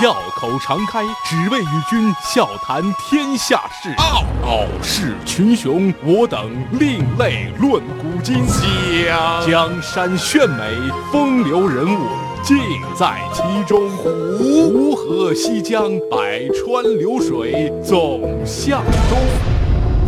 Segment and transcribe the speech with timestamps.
[0.00, 3.92] 笑口常开，只为与君笑谈天下事。
[3.96, 8.46] 傲傲视群雄，我等另类论古今。
[8.46, 10.62] 江江山炫美，
[11.10, 12.06] 风流人物
[12.44, 12.58] 尽
[12.96, 13.90] 在其中。
[13.96, 19.18] 湖湖河西江，百川流水总向东。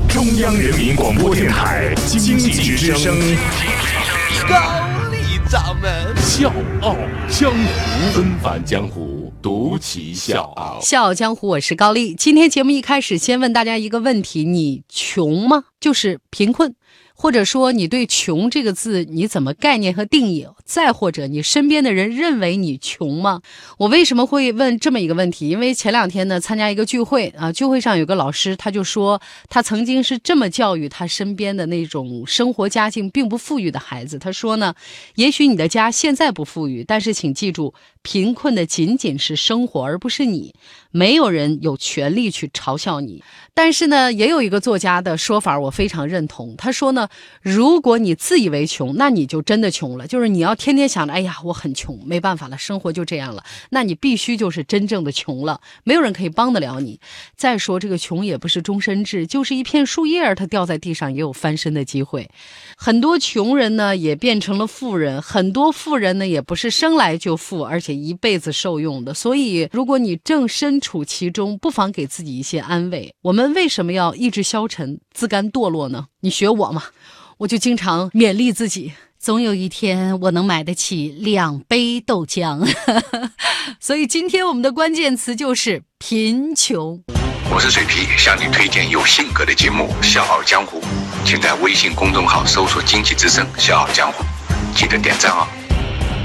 [0.09, 3.13] 中央人民广播电台经济之声。
[4.49, 4.55] 高
[5.11, 6.95] 丽掌门笑傲
[7.29, 10.79] 江湖，纷繁江湖，独骑笑傲。
[10.83, 12.15] 笑傲江湖，我是高丽。
[12.15, 15.65] 今天节目一开始，先问大家一个问题：你穷吗？
[15.81, 16.75] 就是贫困。
[17.15, 20.47] 或者说，你对“穷”这个字你怎么概念和定义？
[20.65, 23.43] 再或者，你身边的人认为你穷吗？
[23.77, 25.51] 我为什么会问这么一个问题？
[25.51, 29.21] 因为前两天呢，参加一个聚会啊，聚会上有个老师，他就说
[29.51, 34.19] 他曾经是这么教育他身边的那种生活家境并不富裕的孩子。
[34.19, 34.75] 他说呢，
[35.17, 40.55] 也许你的家现在不富裕，但是请记住，贫困的仅仅是生活，而不是你。
[40.93, 43.23] 没有人有权利去嘲笑你。
[43.55, 46.55] 但是呢，也有一个作家的说法，我非常认同。
[46.57, 47.09] 他说呢。
[47.43, 50.07] 如果你自以为穷，那你就真的穷了。
[50.07, 53.43] 就是你要天天想着，哎呀，我很穷，没办法了，生活就这样了。
[53.71, 57.01] 那你必须就是真正的穷了，没有人可以帮得了你。
[57.37, 62.31] 再说这个穷也不是终身制，就是一片树叶，它掉在地上也有翻身的机会。
[62.77, 69.15] 很多穷人呢也变成了富人，很多富人呢也不是生来就富，而且一辈子受用的。
[69.15, 73.15] 所以，如果你正身处其中，不妨给自己一些安慰。
[73.23, 76.07] 我们为什么要意志消沉、自甘堕落呢？
[76.21, 76.85] 你学我嘛。
[77.39, 82.69] 我就经常勉励自己，总有一天我能买得起两杯豆浆。
[83.81, 87.03] 所以今天我们的关键词就是贫穷。
[87.53, 90.81] 我是水皮，向你推荐有性格的节目《笑傲江湖》，
[91.25, 94.23] 请在微信公众号搜索“经济之声笑傲江湖”，
[94.77, 95.60] 记得点赞哦。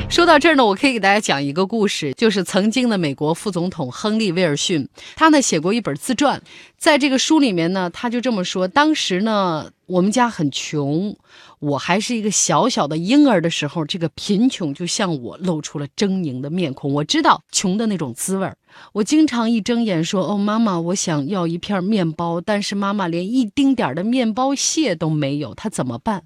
[0.07, 6.41] 说到这儿呢，我可以给大家讲一个故事，就是曾经的美国副总统亨利·威尔逊，他呢写过一本自传，
[6.77, 11.17] 在这个书里面呢，他就这么说：当时呢，我们家很穷，
[11.59, 16.93] 我还是一个小小的婴儿的时候，这个贫穷就向我露出了狰狞的面孔。
[16.93, 18.55] 我知道穷的那种滋味儿，
[18.93, 26.23] 我经常一睁眼说：“哦，妈妈，我想要一片面包。”但是妈妈连一丁点儿的面包屑都没有，她怎么办？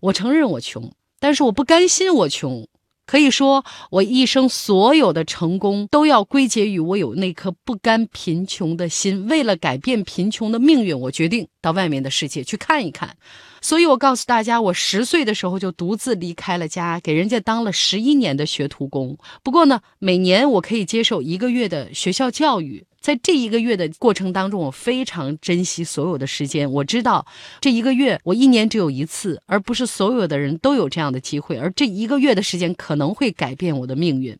[0.00, 2.66] 我承认我穷，但是我不甘心我穷。
[3.12, 9.28] 可以说，我一生所有的成功都要归结于我有那颗不甘贫穷的心。
[9.28, 13.14] 为了改变贫穷的命运，我决定到外面的世界去看一看。
[13.60, 19.18] 所以我告诉大家，我十岁的时候就独自离开了家，给人家当了十一年的学徒工。
[19.42, 22.86] 不过呢，每年我可以接受一个月的学校教育。
[23.02, 26.70] 在这一个月的过程当中，我非常珍惜所有的时间。
[26.70, 27.26] 我知道，
[27.60, 31.58] 这一个月我一年只有一次，而不是所有的人都有这样的机会。
[31.58, 34.38] 而这一个月的时间可能会改变我的命运。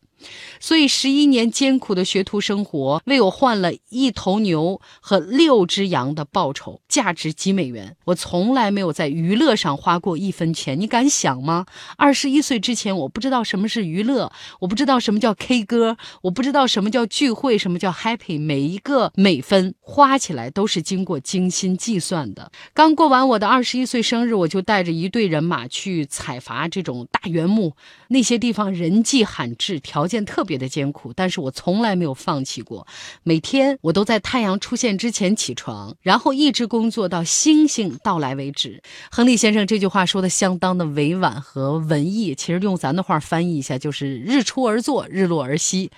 [0.60, 7.96] 所以，十一年艰苦的学徒生活为我换了一头牛和六只羊的报酬，价值几美元。
[8.04, 11.66] 我从来没有在娱乐上花过一分钱，你敢想吗？
[11.96, 14.30] 二十一岁之前，我不知道什么是娱乐，
[14.60, 18.40] 我不知道什么叫 K 歌，我不知道什么叫聚会，什么叫 Happy。
[18.40, 22.52] 每一个每分花起来都是经过精心计算的。
[22.72, 27.74] 刚过完我的二十一岁生日，我就带着一队人马去采伐这种大原木，
[28.08, 30.11] 那些地方人迹罕至，条件。
[30.12, 32.86] 件特别的艰苦，但是我从来没有放弃过。
[33.24, 38.80] 每天我都在太阳出现之前起床，然后一直工作到星星到来为止。
[39.10, 45.90] 亨利先生这句话说的相当的委婉和文艺，其实用咱的话翻译一下就是日出而作，日落而息。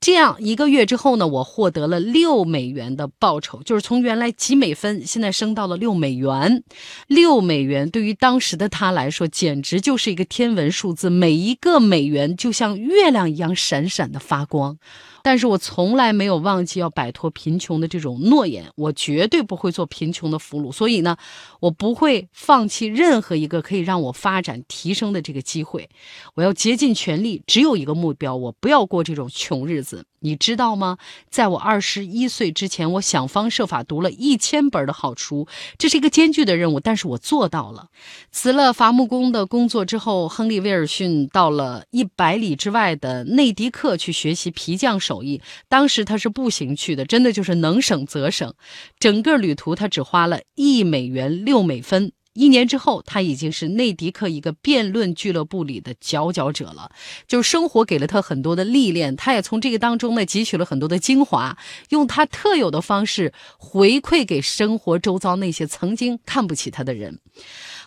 [0.00, 6.62] 这样一个月之后呢，我获得了六美元的报酬，就是从原来几美分，现在升到了六美元。
[7.08, 13.54] 六美元对于当时的他来说，简直就是一个天文数字，每一个美元就像月亮一样。
[13.58, 14.78] 闪闪的发光。
[15.22, 20.72] 但是我从来没有忘记要摆脱贫穷的这种诺言，我绝对不会做贫穷的俘虏。
[20.72, 21.18] 所以呢，
[21.60, 25.86] 我不会放弃任何一个可以让我发展提升的这个机会。
[26.34, 30.06] 我要竭尽全力，只有一个目标，我不要过这种穷日子。
[30.20, 30.98] 你知道吗？
[31.30, 35.48] 在我二十一岁之前，我想方设法读了一千本的好书，
[35.78, 37.88] 这是一个艰巨的任务，但是我做到了。
[38.30, 44.98] 辞了伐木工的工作之后，亨利·威尔逊到了一百里之外的内迪克去学习皮匠。
[44.98, 48.52] 手艺，当时他是步行去的，真的就是能省则省。
[48.98, 52.12] 整个旅途他只花了一美元六美分。
[52.38, 56.92] 一年之后，他已经是内迪克一个辩论俱乐部里的佼佼者了。
[57.26, 61.58] 就是生活给了他很多的历练，他也从这个当中呢汲取了很多的精华，
[61.88, 67.18] 用他特有的方式回馈给生活周遭那些曾经看不起他的人。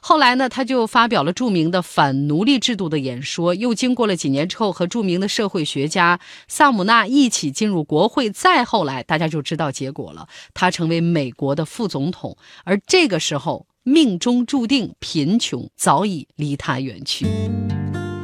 [0.01, 8.29] 后来呢，他就发表了著名的反奴隶制度的演说，又经过了几年之后，和著名的社会学家萨姆纳一起进入国会。
[8.29, 12.35] 再后来，大家就知道结果了，他成为美国的副总统。
[12.63, 17.25] 而这个时候，命中注定，贫穷早已离他远去。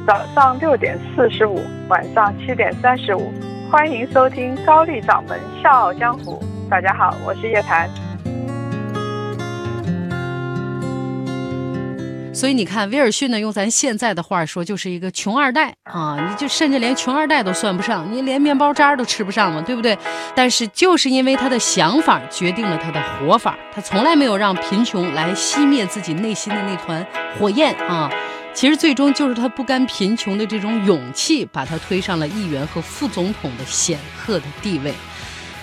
[0.05, 1.59] 早上六点四十五，
[1.89, 3.31] 晚上七点三十五，
[3.71, 6.39] 欢迎收听高丽掌门笑傲江湖。
[6.69, 7.89] 大家好，我是叶檀。
[12.37, 16.15] 所以你看，威尔逊呢，用咱现在的话说，就是一个穷二代啊！
[16.29, 19.97] 你就甚至连穷二代都算不上，你连面包渣都吃不上嘛，对不对？
[20.35, 27.03] 但是就是因为他的想法决定了他的活法，他从来没有让贫穷来熄灭自己内心的那团
[27.39, 28.07] 火焰啊！
[28.53, 34.93] 其实最终就是他不甘贫穷的这种勇气，把他推上了议员和副总统的显赫的地位。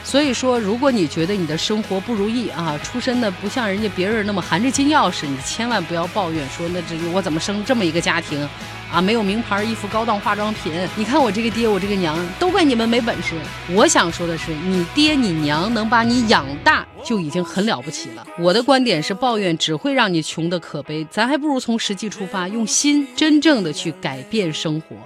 [0.05, 8.47] 所以说，如果你觉得你的生活不如意啊，出身的不像人家别人那么含着金钥匙，你千万不要抱怨说那这我怎么生这么一个家庭，
[8.93, 10.73] 啊，没有名牌衣服、高档化妆品。
[10.95, 13.35] 你看我这个爹，我这个娘，都怪你们没本事。
[13.73, 18.25] 我想说的是，你爹你娘能把你养大就已经很了不起了。
[18.39, 24.97] 我的观点是，抱怨只会让你穷的可悲，咱还不如从实际出发，用心真正的去改变生活。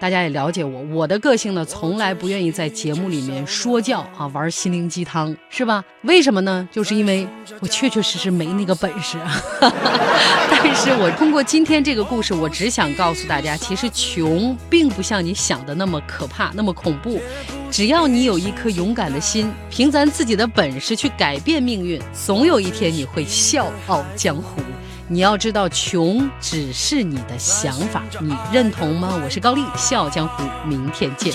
[0.00, 5.84] 大家也了解我，我的个性呢，从来不愿意在节目里面说教啊，玩心灵鸡汤，是吧？
[6.04, 6.66] 为什么呢？
[6.72, 7.28] 就是因为
[7.60, 9.18] 我确确实实没那个本事。
[10.50, 17.20] 但是我通过今天这个故事，我只想告诉大家，其实穷并不像你想的那么可怕，那么恐怖。
[17.70, 24.62] 只要你有一颗勇敢的心，凭咱自己的本事去改变命运，总有一天你会笑傲江湖。
[25.12, 29.20] 你要知道，穷只是你的想法，你认同吗？
[29.24, 31.34] 我是高丽，笑傲江湖，明天见。